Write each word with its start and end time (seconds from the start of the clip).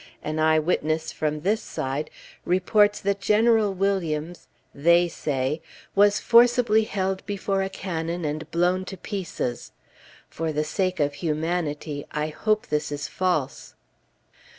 An 0.23 0.39
eye 0.39 0.57
witness, 0.57 1.11
from 1.11 1.41
this 1.41 1.61
side, 1.61 2.09
reports 2.43 2.99
that 3.01 3.21
General 3.21 3.71
Williams, 3.71 4.47
"they 4.73 5.07
say," 5.07 5.61
was 5.93 6.19
forcibly 6.19 6.85
held 6.85 7.23
before 7.27 7.61
a 7.61 7.69
cannon 7.69 8.25
and 8.25 8.49
blown 8.49 8.83
to 8.85 8.97
pieces. 8.97 9.73
For 10.27 10.51
the 10.51 10.63
sake 10.63 10.99
of 10.99 11.13
humanity, 11.13 12.07
I 12.11 12.29
hope 12.29 12.65
this 12.65 12.91
is 12.91 13.07
false. 13.07 13.75